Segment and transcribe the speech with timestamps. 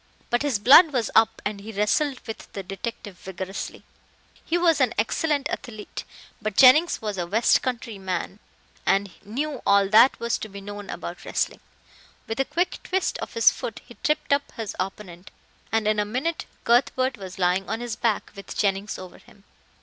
[0.31, 3.83] But his blood was up and he wrestled with the detective vigorously.
[4.43, 6.05] He was an excellent athlete,
[6.41, 8.39] but Jennings was a west country man
[8.83, 11.59] and knew all that was to be known about wrestling.
[12.25, 15.29] With a quick twist of his foot he tripped up his opponent,
[15.71, 19.43] and in a minute Cuthbert was lying on his back with Jennings over him.